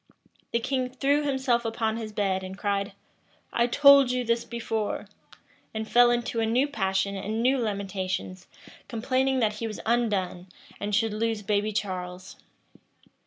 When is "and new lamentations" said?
7.15-8.47